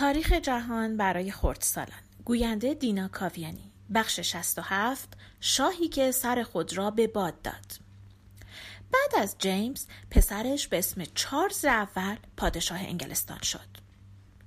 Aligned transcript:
تاریخ 0.00 0.32
جهان 0.32 0.96
برای 0.96 1.30
خردسالان 1.30 2.00
گوینده 2.24 2.74
دینا 2.74 3.08
کاویانی. 3.08 3.72
بخش 3.94 4.20
67 4.20 5.08
شاهی 5.40 5.88
که 5.88 6.12
سر 6.12 6.42
خود 6.42 6.76
را 6.76 6.90
به 6.90 7.06
باد 7.06 7.42
داد. 7.42 7.78
بعد 8.92 9.22
از 9.22 9.36
جیمز 9.38 9.86
پسرش 10.10 10.68
به 10.68 10.78
اسم 10.78 11.04
چارلز 11.14 11.64
اول 11.64 12.16
پادشاه 12.36 12.78
انگلستان 12.78 13.38
شد. 13.42 13.68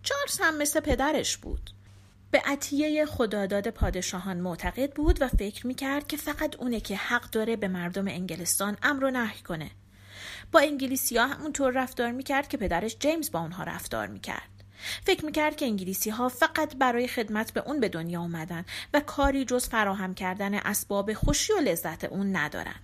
چارلز 0.03 0.39
هم 0.39 0.57
مثل 0.57 0.79
پدرش 0.79 1.37
بود. 1.37 1.69
به 2.31 2.41
عطیه 2.45 3.05
خداداد 3.05 3.69
پادشاهان 3.69 4.37
معتقد 4.37 4.93
بود 4.93 5.21
و 5.21 5.27
فکر 5.27 5.67
می‌کرد 5.67 6.07
که 6.07 6.17
فقط 6.17 6.55
اونه 6.55 6.79
که 6.79 6.95
حق 6.95 7.29
داره 7.29 7.55
به 7.55 7.67
مردم 7.67 8.07
انگلستان 8.07 8.77
امر 8.83 9.03
و 9.03 9.11
نهی 9.11 9.41
کنه. 9.41 9.71
با 10.51 10.59
انگلیسی 10.59 11.17
ها 11.17 11.27
همونطور 11.27 11.73
رفتار 11.73 12.11
می‌کرد 12.11 12.47
که 12.47 12.57
پدرش 12.57 12.97
جیمز 12.99 13.31
با 13.31 13.39
اونها 13.39 13.63
رفتار 13.63 14.07
می‌کرد. 14.07 14.52
فکر 15.05 15.25
می‌کرد 15.25 15.55
که 15.55 15.65
انگلیسی 15.65 16.09
ها 16.09 16.29
فقط 16.29 16.75
برای 16.75 17.07
خدمت 17.07 17.53
به 17.53 17.63
اون 17.65 17.79
به 17.79 17.89
دنیا 17.89 18.21
اومدن 18.21 18.65
و 18.93 18.99
کاری 18.99 19.45
جز 19.45 19.69
فراهم 19.69 20.13
کردن 20.13 20.53
اسباب 20.53 21.13
خوشی 21.13 21.53
و 21.53 21.59
لذت 21.59 22.03
اون 22.03 22.35
ندارن. 22.35 22.75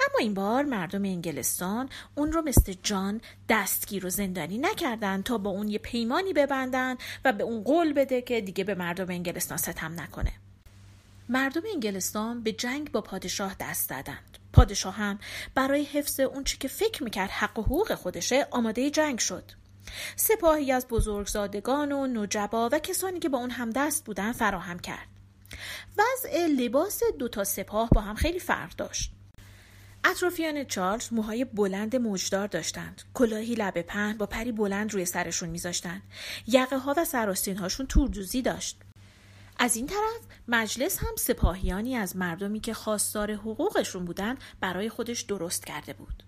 اما 0.00 0.18
این 0.20 0.34
بار 0.34 0.64
مردم 0.64 1.04
انگلستان 1.04 1.88
اون 2.14 2.32
رو 2.32 2.42
مثل 2.42 2.74
جان 2.82 3.20
دستگیر 3.48 4.06
و 4.06 4.10
زندانی 4.10 4.58
نکردن 4.58 5.22
تا 5.22 5.38
با 5.38 5.50
اون 5.50 5.68
یه 5.68 5.78
پیمانی 5.78 6.32
ببندن 6.32 6.96
و 7.24 7.32
به 7.32 7.44
اون 7.44 7.62
قول 7.62 7.92
بده 7.92 8.22
که 8.22 8.40
دیگه 8.40 8.64
به 8.64 8.74
مردم 8.74 9.10
انگلستان 9.10 9.58
ستم 9.58 10.00
نکنه. 10.00 10.32
مردم 11.28 11.62
انگلستان 11.74 12.42
به 12.42 12.52
جنگ 12.52 12.92
با 12.92 13.00
پادشاه 13.00 13.56
دست 13.60 13.90
دادند. 13.90 14.38
پادشاه 14.52 14.94
هم 14.94 15.18
برای 15.54 15.84
حفظ 15.84 16.20
اون 16.20 16.44
چی 16.44 16.58
که 16.58 16.68
فکر 16.68 17.04
می‌کرد 17.04 17.30
حق 17.30 17.58
و 17.58 17.62
حقوق 17.62 17.94
خودشه 17.94 18.46
آماده 18.50 18.90
جنگ 18.90 19.18
شد. 19.18 19.44
سپاهی 20.16 20.72
از 20.72 20.88
بزرگزادگان 20.88 21.92
و 21.92 22.06
نجبا 22.06 22.68
و 22.72 22.78
کسانی 22.78 23.18
که 23.18 23.28
با 23.28 23.38
اون 23.38 23.50
هم 23.50 23.70
دست 23.70 24.04
بودن 24.04 24.32
فراهم 24.32 24.78
کرد. 24.78 25.08
وضع 25.98 26.46
لباس 26.46 27.00
دو 27.18 27.28
تا 27.28 27.44
سپاه 27.44 27.88
با 27.92 28.00
هم 28.00 28.14
خیلی 28.14 28.38
فرق 28.38 28.76
داشت. 28.76 29.12
اطرافیان 30.04 30.64
چارلز 30.64 31.12
موهای 31.12 31.44
بلند 31.44 31.96
موجدار 31.96 32.46
داشتند. 32.46 33.02
کلاهی 33.14 33.54
لبه 33.54 33.82
پهن 33.82 34.16
با 34.16 34.26
پری 34.26 34.52
بلند 34.52 34.92
روی 34.92 35.04
سرشون 35.04 35.48
میذاشتند. 35.48 36.02
یقه 36.46 36.78
ها 36.78 36.94
و 36.96 37.04
سراستین 37.04 37.56
هاشون 37.56 37.86
توردوزی 37.86 38.42
داشت. 38.42 38.80
از 39.58 39.76
این 39.76 39.86
طرف 39.86 40.20
مجلس 40.48 40.98
هم 40.98 41.16
سپاهیانی 41.18 41.96
از 41.96 42.16
مردمی 42.16 42.60
که 42.60 42.74
خواستار 42.74 43.32
حقوقشون 43.32 44.04
بودن 44.04 44.36
برای 44.60 44.88
خودش 44.88 45.20
درست 45.20 45.66
کرده 45.66 45.92
بود. 45.92 46.22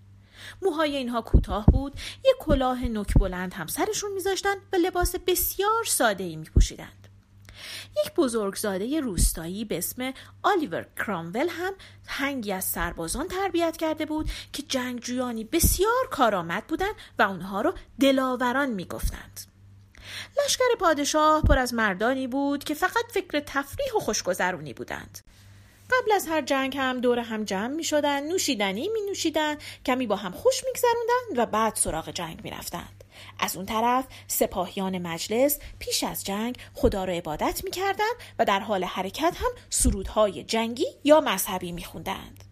موهای 0.61 0.97
اینها 0.97 1.21
کوتاه 1.21 1.65
بود 1.65 1.93
یک 2.25 2.35
کلاه 2.39 2.85
نک 2.85 3.13
بلند 3.13 3.53
هم 3.53 3.67
سرشون 3.67 4.11
میذاشتن 4.11 4.55
و 4.73 4.75
لباس 4.75 5.15
بسیار 5.27 5.83
ساده 5.85 6.23
ای 6.23 6.35
میپوشیدند. 6.35 7.07
یک 8.05 8.13
بزرگزاده 8.15 8.99
روستایی 8.99 9.65
به 9.65 9.77
اسم 9.77 10.13
آلیور 10.43 10.87
کرامول 10.97 11.47
هم 11.49 11.73
هنگی 12.07 12.51
از 12.51 12.65
سربازان 12.65 13.27
تربیت 13.27 13.77
کرده 13.77 14.05
بود 14.05 14.29
که 14.53 14.63
جنگجویانی 14.63 15.43
بسیار 15.43 16.07
کارآمد 16.11 16.67
بودند 16.67 16.95
و 17.19 17.23
اونها 17.23 17.61
رو 17.61 17.73
دلاوران 17.99 18.69
می‌گفتند. 18.69 19.41
لشکر 20.45 20.75
پادشاه 20.79 21.41
پر 21.41 21.57
از 21.57 21.73
مردانی 21.73 22.27
بود 22.27 22.63
که 22.63 22.73
فقط 22.73 23.05
فکر 23.13 23.39
تفریح 23.39 23.93
و 23.95 23.99
خوشگذرونی 23.99 24.73
بودند. 24.73 25.19
قبل 25.89 26.11
از 26.11 26.27
هر 26.27 26.41
جنگ 26.41 26.77
هم 26.77 27.01
دور 27.01 27.19
هم 27.19 27.43
جمع 27.43 27.67
می 27.67 27.83
شدن 27.83 28.27
نوشیدنی 28.27 28.89
می 28.93 29.01
نوشیدن 29.01 29.57
کمی 29.85 30.07
با 30.07 30.15
هم 30.15 30.31
خوش 30.31 30.63
می 30.63 30.71
و 31.37 31.45
بعد 31.45 31.75
سراغ 31.75 32.09
جنگ 32.09 32.43
می 32.43 32.49
رفتند. 32.49 33.03
از 33.39 33.55
اون 33.55 33.65
طرف 33.65 34.05
سپاهیان 34.27 34.97
مجلس 34.97 35.59
پیش 35.79 36.03
از 36.03 36.23
جنگ 36.23 36.57
خدا 36.73 37.05
را 37.05 37.13
عبادت 37.13 37.61
می 37.63 37.71
و 38.39 38.45
در 38.45 38.59
حال 38.59 38.83
حرکت 38.83 39.35
هم 39.37 39.51
سرودهای 39.69 40.43
جنگی 40.43 40.87
یا 41.03 41.21
مذهبی 41.21 41.71
می 41.71 41.83
خوندند. 41.83 42.43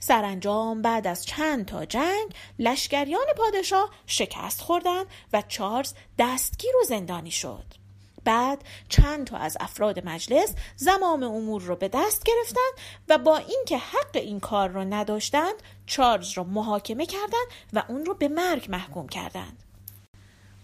سرانجام 0.00 0.82
بعد 0.82 1.06
از 1.06 1.26
چند 1.26 1.66
تا 1.66 1.84
جنگ 1.84 2.32
لشکریان 2.58 3.26
پادشاه 3.36 3.90
شکست 4.06 4.60
خوردند 4.60 5.06
و 5.32 5.42
چارلز 5.48 5.92
دستگیر 6.18 6.76
و 6.82 6.84
زندانی 6.84 7.30
شد. 7.30 7.83
بعد 8.24 8.64
چند 8.88 9.26
تا 9.26 9.36
از 9.36 9.56
افراد 9.60 10.06
مجلس 10.08 10.54
زمام 10.76 11.22
امور 11.22 11.62
رو 11.62 11.76
به 11.76 11.88
دست 11.88 12.24
گرفتند 12.24 12.72
و 13.08 13.18
با 13.18 13.36
اینکه 13.36 13.78
حق 13.78 14.10
این 14.14 14.40
کار 14.40 14.68
رو 14.68 14.84
نداشتند 14.84 15.54
چارلز 15.86 16.32
رو 16.32 16.44
محاکمه 16.44 17.06
کردند 17.06 17.46
و 17.72 17.82
اون 17.88 18.04
رو 18.04 18.14
به 18.14 18.28
مرگ 18.28 18.66
محکوم 18.70 19.08
کردند 19.08 19.64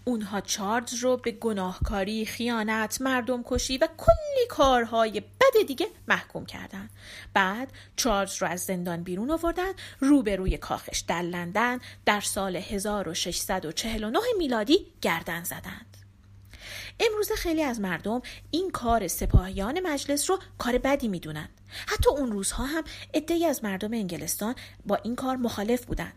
اونها 0.05 0.41
چارلز 0.41 0.93
رو 0.93 1.17
به 1.17 1.31
گناهکاری، 1.31 2.25
خیانت، 2.25 3.01
مردم 3.01 3.43
کشی 3.45 3.77
و 3.77 3.87
کلی 3.97 4.47
کارهای 4.49 5.19
بد 5.19 5.67
دیگه 5.67 5.87
محکوم 6.07 6.45
کردند. 6.45 6.89
بعد 7.33 7.71
چارلز 7.95 8.41
رو 8.41 8.47
از 8.47 8.61
زندان 8.61 9.03
بیرون 9.03 9.31
آوردن 9.31 9.71
روبروی 9.99 10.57
کاخش 10.57 10.99
در 10.99 11.21
لندن 11.21 11.79
در 12.05 12.21
سال 12.21 12.55
1649 12.55 14.19
میلادی 14.37 14.87
گردن 15.01 15.43
زدند. 15.43 16.00
امروز 17.01 17.31
خیلی 17.31 17.63
از 17.63 17.79
مردم 17.79 18.21
این 18.51 18.71
کار 18.71 19.07
سپاهیان 19.07 19.79
مجلس 19.79 20.29
رو 20.29 20.39
کار 20.57 20.77
بدی 20.77 21.07
می‌دونن. 21.07 21.49
حتی 21.87 22.09
اون 22.09 22.31
روزها 22.31 22.65
هم 22.65 22.83
عدهای 23.13 23.45
از 23.45 23.63
مردم 23.63 23.93
انگلستان 23.93 24.55
با 24.85 24.95
این 24.95 25.15
کار 25.15 25.35
مخالف 25.35 25.85
بودن. 25.85 26.13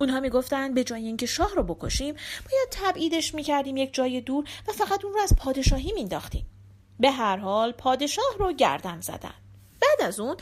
اونها 0.00 0.20
می‌گفتند 0.20 0.74
به 0.74 0.84
جای 0.84 1.06
اینکه 1.06 1.26
شاه 1.26 1.54
رو 1.54 1.62
بکشیم 1.62 2.14
باید 2.50 2.68
تبعیدش 2.70 3.34
می‌کردیم 3.34 3.76
یک 3.76 3.94
جای 3.94 4.20
دور 4.20 4.44
و 4.68 4.72
فقط 4.72 5.04
اون 5.04 5.14
رو 5.14 5.20
از 5.20 5.32
پادشاهی 5.36 5.92
مینداختیم 5.92 6.46
به 7.00 7.10
هر 7.10 7.36
حال 7.36 7.72
پادشاه 7.72 8.36
رو 8.38 8.52
گردن 8.52 9.00
زدن. 9.00 9.34
بعد 9.80 10.08
از 10.08 10.20
اون 10.20 10.36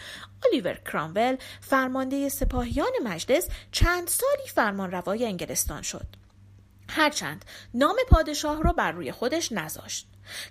الیور 0.47 0.75
کرامول 0.75 1.37
فرمانده 1.61 2.29
سپاهیان 2.29 2.93
مجلس 3.05 3.49
چند 3.73 4.09
سالی 4.09 4.49
فرمان 4.49 4.91
روای 4.91 5.25
انگلستان 5.25 5.83
شد. 5.83 6.07
هرچند 6.89 7.45
نام 7.75 7.97
پادشاه 8.11 8.63
را 8.63 8.73
بر 8.73 8.93
روی 8.93 9.13
خودش 9.13 9.53
نذاشت. 9.53 10.07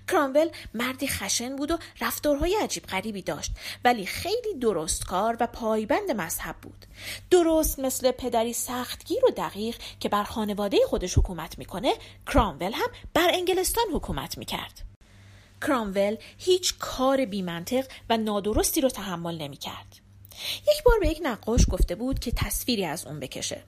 کرامول 0.08 0.50
مردی 0.74 1.08
خشن 1.08 1.56
بود 1.56 1.72
و 1.72 1.78
رفتارهای 2.02 2.58
عجیب 2.62 2.84
غریبی 2.84 3.22
داشت 3.22 3.52
ولی 3.84 4.06
خیلی 4.06 4.54
درستکار 4.62 5.38
و 5.40 5.48
پایبند 5.48 6.12
مذهب 6.12 6.56
بود. 6.62 6.86
درست 7.32 7.80
مثل 7.80 8.12
پدری 8.12 8.54
سختگیر 8.54 9.26
و 9.26 9.30
دقیق 9.38 9.76
که 10.00 10.10
بر 10.10 10.24
خانواده 10.24 10.78
خودش 10.88 11.18
حکومت 11.18 11.58
می‌کنه 11.58 11.94
کرامول 12.34 12.72
هم 12.74 12.88
بر 13.14 13.30
انگلستان 13.34 13.86
حکومت 13.94 14.38
می‌کرد. 14.38 14.82
کرامول 15.62 16.18
هیچ 16.38 16.74
کار 16.80 17.26
بیمنطق 17.26 17.86
و 18.10 18.18
نادرستی 18.18 18.82
رو 18.82 18.90
تحمل 18.90 19.38
نمی‌کرد. 19.38 19.96
یک 20.68 20.84
بار 20.84 21.00
به 21.00 21.08
یک 21.10 21.20
نقاش 21.24 21.66
گفته 21.72 21.96
بود 21.96 22.20
که 22.20 22.32
تصویری 22.32 22.86
از 22.86 23.06
اون 23.06 23.20
بکشه. 23.20 23.64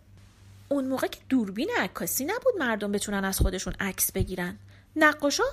اون 0.69 0.88
موقع 0.88 1.07
که 1.07 1.19
دوربین 1.29 1.69
عکاسی 1.78 2.25
نبود 2.25 2.53
مردم 2.59 2.91
بتونن 2.91 3.25
از 3.25 3.39
خودشون 3.39 3.73
عکس 3.79 4.11
بگیرن. 4.11 4.59
نقاشا 4.95 5.44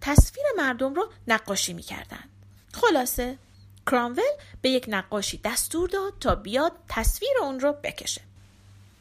تصویر 0.00 0.46
مردم 0.56 0.94
رو 0.94 1.12
نقاشی 1.28 1.72
می‌کردن. 1.72 2.24
خلاصه 2.72 3.38
کرامول 3.86 4.22
به 4.62 4.70
یک 4.70 4.84
نقاشی 4.88 5.40
دستور 5.44 5.88
داد 5.88 6.12
تا 6.20 6.34
بیاد 6.34 6.72
تصویر 6.88 7.32
اون 7.42 7.60
رو 7.60 7.72
بکشه. 7.72 8.20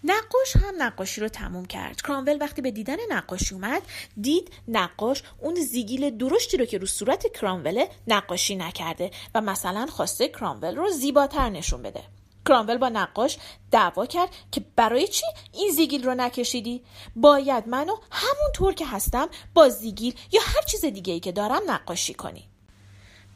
نقاش 0.04 0.56
هم 0.56 0.74
نقاشی 0.78 1.22
رو 1.22 1.28
تموم 1.28 1.66
کرد. 1.66 2.02
کرامول 2.02 2.38
وقتی 2.42 2.62
به 2.62 2.72
دیدن 2.72 2.98
نقاشی 3.10 3.56
اومد 3.56 3.82
دید 4.22 4.52
نقاش 4.68 5.24
اون 5.40 5.56
زیگیل 5.56 6.18
درشتی 6.18 6.58
رو 6.58 6.66
که 6.66 6.78
رو 6.78 6.88
صورت 6.88 7.34
کرامول 7.34 7.86
نقاشی 8.08 8.56
نکرده 8.56 9.12
و 9.36 9.42
مثلا 9.42 9.86
خواسته 9.86 10.28
کرامول 10.28 10.76
رو 10.76 10.90
زیباتر 10.90 11.50
نشون 11.50 11.82
بده. 11.82 12.04
کرامول 12.46 12.78
با 12.78 12.90
نقاش 12.90 13.38
دعوا 13.72 14.06
کرد 14.06 14.30
که 14.52 14.62
برای 14.76 15.08
چی 15.08 15.26
این 15.54 15.72
زیگیل 15.72 16.04
رو 16.04 16.16
نکشیدی؟ 16.16 16.84
باید 17.16 17.68
منو 17.68 17.96
همون 18.12 18.74
که 18.74 18.86
هستم 18.86 19.28
با 19.54 19.70
زیگیل 19.70 20.16
یا 20.32 20.42
هر 20.46 20.62
چیز 20.62 20.86
دیگه 20.86 21.14
ای 21.14 21.20
که 21.20 21.32
دارم 21.32 21.62
نقاشی 21.68 22.14
کنی 22.14 22.50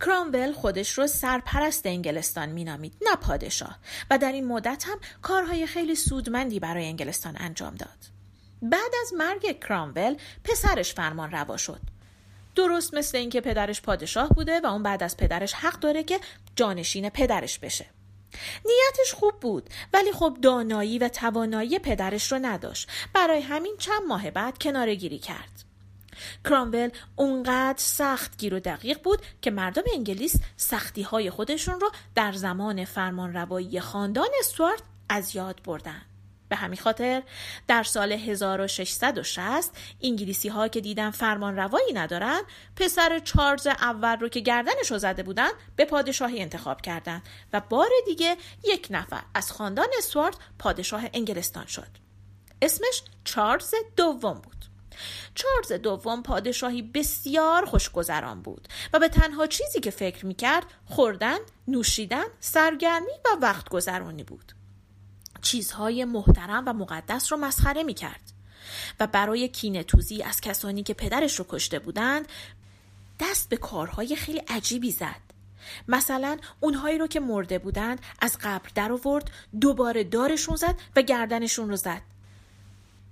کرامول 0.01 0.51
خودش 0.51 0.91
رو 0.91 1.07
سرپرست 1.07 1.85
انگلستان 1.85 2.49
مینامید 2.49 2.93
نه 3.01 3.15
پادشاه. 3.15 3.79
و 4.09 4.17
در 4.17 4.31
این 4.31 4.47
مدت 4.47 4.83
هم 4.87 4.99
کارهای 5.21 5.67
خیلی 5.67 5.95
سودمندی 5.95 6.59
برای 6.59 6.85
انگلستان 6.85 7.35
انجام 7.39 7.75
داد. 7.75 7.97
بعد 8.61 8.91
از 9.01 9.13
مرگ 9.13 9.59
کرامول 9.59 10.17
پسرش 10.43 10.93
فرمان 10.93 11.31
روا 11.31 11.57
شد. 11.57 11.81
درست 12.55 12.93
مثل 12.93 13.17
اینکه 13.17 13.41
پدرش 13.41 13.81
پادشاه 13.81 14.29
بوده 14.29 14.59
و 14.59 14.65
اون 14.65 14.83
بعد 14.83 15.03
از 15.03 15.17
پدرش 15.17 15.53
حق 15.53 15.79
داره 15.79 16.03
که 16.03 16.19
جانشین 16.55 17.09
پدرش 17.09 17.59
بشه. 17.59 17.85
نیتش 18.65 19.13
خوب 19.13 19.39
بود 19.39 19.69
ولی 19.93 20.11
خب 20.11 20.37
دانایی 20.41 20.99
و 20.99 21.09
توانایی 21.09 21.79
پدرش 21.79 22.31
رو 22.31 22.39
نداشت. 22.41 22.89
برای 23.13 23.41
همین 23.41 23.75
چند 23.77 24.01
ماه 24.07 24.31
بعد 24.31 24.57
کناره 24.57 24.95
گیری 24.95 25.19
کرد. 25.19 25.63
کرامول 26.45 26.89
اونقدر 27.15 27.77
سخت 27.77 28.37
گیر 28.37 28.53
و 28.53 28.59
دقیق 28.59 29.03
بود 29.03 29.21
که 29.41 29.51
مردم 29.51 29.83
انگلیس 29.93 30.35
سختی 30.57 31.01
های 31.01 31.29
خودشون 31.29 31.79
رو 31.79 31.91
در 32.15 32.31
زمان 32.31 32.85
فرمان 32.85 33.33
روایی 33.33 33.79
خاندان 33.79 34.29
استوارت 34.39 34.81
از 35.09 35.35
یاد 35.35 35.61
بردن. 35.65 36.01
به 36.49 36.55
همین 36.55 36.79
خاطر 36.79 37.23
در 37.67 37.83
سال 37.83 38.11
1660 38.11 39.71
انگلیسی 40.01 40.49
ها 40.49 40.67
که 40.67 40.81
دیدن 40.81 41.11
فرمان 41.11 41.55
روایی 41.55 41.93
ندارن 41.93 42.41
پسر 42.75 43.19
چارلز 43.19 43.67
اول 43.67 44.19
رو 44.19 44.29
که 44.29 44.39
گردنش 44.39 44.91
رو 44.91 44.97
زده 44.97 45.23
بودن 45.23 45.49
به 45.75 45.85
پادشاهی 45.85 46.41
انتخاب 46.41 46.81
کردند 46.81 47.21
و 47.53 47.61
بار 47.69 47.89
دیگه 48.05 48.37
یک 48.63 48.87
نفر 48.89 49.21
از 49.33 49.51
خاندان 49.51 49.87
اسوارد 49.97 50.35
پادشاه 50.59 51.03
انگلستان 51.13 51.65
شد. 51.65 52.07
اسمش 52.61 53.01
چارلز 53.23 53.73
دوم 53.95 54.33
بود. 54.33 54.65
چارلز 55.35 55.81
دوم 55.81 56.23
پادشاهی 56.23 56.81
بسیار 56.81 57.65
خوشگذران 57.65 58.41
بود 58.41 58.67
و 58.93 58.99
به 58.99 59.09
تنها 59.09 59.47
چیزی 59.47 59.79
که 59.79 59.91
فکر 59.91 60.25
می‌کرد 60.25 60.65
خوردن، 60.85 61.37
نوشیدن، 61.67 62.25
سرگرمی 62.39 63.11
و 63.25 63.37
وقت 63.41 63.69
گذرانی 63.69 64.23
بود. 64.23 64.56
چیزهای 65.41 66.05
محترم 66.05 66.63
و 66.67 66.73
مقدس 66.73 67.31
رو 67.31 67.37
مسخره 67.37 67.83
می 67.83 67.93
کرد 67.93 68.31
و 68.99 69.07
برای 69.07 69.47
کینه 69.47 69.83
توزی 69.83 70.23
از 70.23 70.41
کسانی 70.41 70.83
که 70.83 70.93
پدرش 70.93 71.35
رو 71.35 71.45
کشته 71.49 71.79
بودند 71.79 72.27
دست 73.19 73.49
به 73.49 73.57
کارهای 73.57 74.15
خیلی 74.15 74.41
عجیبی 74.47 74.91
زد. 74.91 75.27
مثلا 75.87 76.37
اونهایی 76.59 76.97
رو 76.97 77.07
که 77.07 77.19
مرده 77.19 77.59
بودند 77.59 77.99
از 78.19 78.37
قبر 78.41 78.69
در 78.75 78.91
آورد 78.91 79.31
دوباره 79.61 80.03
دارشون 80.03 80.55
زد 80.55 80.75
و 80.95 81.01
گردنشون 81.01 81.69
رو 81.69 81.75
زد. 81.75 82.01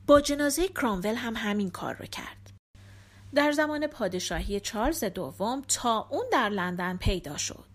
با 0.08 0.22
جنازه 0.22 0.68
کرامول 0.68 1.16
هم 1.16 1.34
همین 1.36 1.70
کار 1.70 1.96
رو 1.96 2.06
کرد. 2.06 2.52
در 3.36 3.52
زمان 3.52 3.88
پادشاهی 3.88 4.60
چارلز 4.60 5.04
دوم 5.04 5.62
تا 5.68 6.08
اون 6.12 6.26
در 6.32 6.50
لندن 6.50 6.98
پیدا 6.98 7.38
شد. 7.38 7.66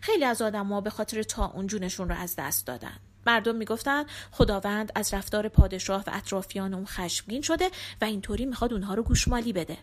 خیلی 0.00 0.24
از 0.24 0.42
آدما 0.42 0.80
به 0.80 0.90
خاطر 0.90 1.22
تا 1.22 1.46
اون 1.46 1.66
جونشون 1.66 2.08
رو 2.08 2.14
از 2.14 2.36
دست 2.36 2.66
دادن. 2.66 2.96
مردم 3.26 3.56
می‌گفتن 3.56 4.04
خداوند 4.30 4.92
از 4.94 5.14
رفتار 5.14 5.48
پادشاه 5.48 6.04
و 6.06 6.10
اطرافیان 6.12 6.74
اون 6.74 6.86
خشمگین 6.86 7.42
شده 7.42 7.70
و 8.00 8.04
اینطوری 8.04 8.46
می‌خواد 8.46 8.72
اونها 8.72 8.94
رو 8.94 9.02
گوشمالی 9.02 9.52
بده. 9.52 9.78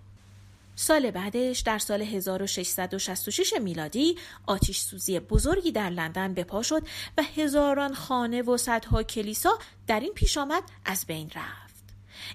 سال 0.80 1.12
بعدش 1.12 1.60
در 1.60 1.78
سال 1.78 2.02
1666 2.02 3.54
میلادی 3.62 4.18
آتیش 4.46 4.80
سوزی 4.80 5.20
بزرگی 5.20 5.72
در 5.72 5.90
لندن 5.90 6.34
به 6.34 6.44
پا 6.44 6.64
شد 6.64 6.88
و 7.18 7.24
هزاران 7.24 7.94
خانه 7.94 8.42
و 8.42 8.58
صدها 8.58 9.04
کلیسا 9.04 9.60
در 9.88 10.00
این 10.00 10.14
پیش 10.14 10.38
آمد 10.38 10.64
از 10.86 11.06
بین 11.06 11.32
رفت. 11.36 11.84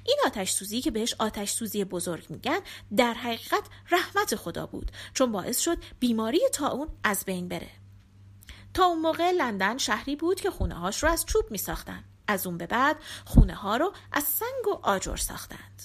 این 0.05 0.17
آتش 0.27 0.51
سوزی 0.51 0.81
که 0.81 0.91
بهش 0.91 1.15
آتش 1.19 1.51
سوزی 1.51 1.85
بزرگ 1.85 2.27
میگن 2.31 2.61
در 2.97 3.15
حقیقت 3.15 3.63
رحمت 3.91 4.37
خدا 4.37 4.67
بود 4.67 4.93
چون 5.15 5.33
باعث 5.33 5.61
شد 5.61 5.79
بیماری 6.01 6.41
تا 6.53 6.69
اون 6.69 6.89
از 7.05 7.25
بین 7.25 7.49
بره. 7.49 7.82
تا 8.75 8.85
اون 8.85 9.01
موقع 9.01 9.31
لندن 9.31 9.79
شهری 9.79 10.17
بود 10.17 10.41
که 10.41 10.51
خونه 10.51 10.75
هاش 10.75 11.03
رو 11.03 11.09
از 11.09 11.27
چوب 11.27 11.45
می 11.51 11.59
ساختن. 11.59 12.05
از 12.27 12.47
اون 12.47 12.59
به 12.59 12.67
بعد 12.67 12.97
خونه 13.25 13.55
ها 13.55 13.77
رو 13.77 13.93
از 14.13 14.25
سنگ 14.25 14.69
و 14.69 14.79
آجر 14.83 15.17
ساختند. 15.17 15.83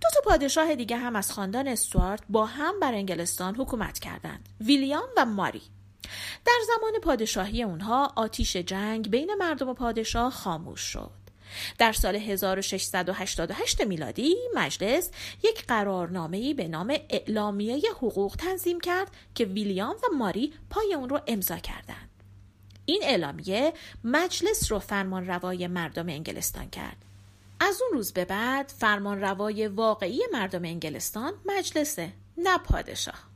دو 0.00 0.08
تا 0.14 0.30
پادشاه 0.30 0.74
دیگه 0.74 0.96
هم 0.96 1.16
از 1.16 1.32
خاندان 1.32 1.68
استوارت 1.68 2.22
با 2.28 2.46
هم 2.46 2.80
بر 2.80 2.94
انگلستان 2.94 3.54
حکومت 3.54 3.98
کردند. 3.98 4.48
ویلیام 4.60 5.08
و 5.16 5.24
ماری. 5.24 5.62
در 6.44 6.58
زمان 6.66 6.92
پادشاهی 7.02 7.62
اونها 7.62 8.12
آتیش 8.16 8.56
جنگ 8.56 9.10
بین 9.10 9.34
مردم 9.34 9.68
و 9.68 9.74
پادشاه 9.74 10.30
خاموش 10.30 10.80
شد. 10.80 11.21
در 11.78 11.92
سال 11.92 12.16
1688 12.16 13.80
میلادی 13.80 14.36
مجلس 14.54 15.10
یک 15.44 15.66
قرارنامه‌ای 15.66 16.54
به 16.54 16.68
نام 16.68 16.96
اعلامیه 17.10 17.80
حقوق 17.96 18.36
تنظیم 18.36 18.80
کرد 18.80 19.10
که 19.34 19.44
ویلیام 19.44 19.96
و 19.96 20.16
ماری 20.16 20.52
پای 20.70 20.94
اون 20.94 21.08
رو 21.08 21.20
امضا 21.26 21.56
کردند. 21.56 22.08
این 22.86 23.00
اعلامیه 23.04 23.72
مجلس 24.04 24.72
رو 24.72 24.78
فرمان 24.78 25.26
روای 25.26 25.66
مردم 25.66 26.08
انگلستان 26.08 26.70
کرد. 26.70 26.96
از 27.60 27.82
اون 27.82 27.90
روز 27.92 28.12
به 28.12 28.24
بعد 28.24 28.72
فرمان 28.78 29.20
روای 29.20 29.68
واقعی 29.68 30.20
مردم 30.32 30.64
انگلستان 30.64 31.32
مجلسه 31.44 32.12
نه 32.36 32.58
پادشاه. 32.58 33.31